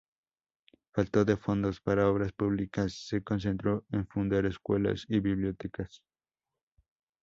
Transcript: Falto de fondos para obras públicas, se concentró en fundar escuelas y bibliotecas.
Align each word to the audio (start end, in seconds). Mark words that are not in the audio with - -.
Falto 0.95 1.25
de 1.25 1.37
fondos 1.37 1.79
para 1.79 2.09
obras 2.09 2.31
públicas, 2.31 2.91
se 3.07 3.21
concentró 3.21 3.85
en 3.91 4.07
fundar 4.07 4.47
escuelas 4.47 5.05
y 5.07 5.19
bibliotecas. 5.19 6.01